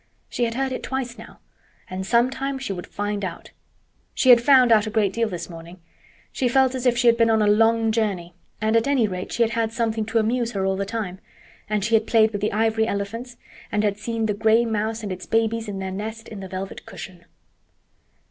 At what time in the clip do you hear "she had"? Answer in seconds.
0.29-0.55, 4.15-4.41, 6.97-7.17, 9.31-9.51, 11.85-12.07